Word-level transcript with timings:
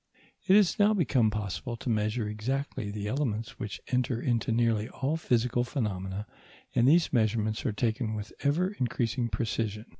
It 0.47 0.55
has 0.55 0.79
now 0.79 0.95
become 0.95 1.29
possible 1.29 1.77
to 1.77 1.87
measure 1.87 2.27
exactly 2.27 2.89
the 2.89 3.07
elements 3.07 3.59
which 3.59 3.79
enter 3.89 4.19
into 4.19 4.51
nearly 4.51 4.89
all 4.89 5.15
physical 5.15 5.63
phenomena, 5.63 6.25
and 6.73 6.87
these 6.87 7.13
measurements 7.13 7.67
are 7.67 7.71
taken 7.71 8.15
with 8.15 8.33
ever 8.41 8.69
increasing 8.69 9.27
precision. 9.29 9.85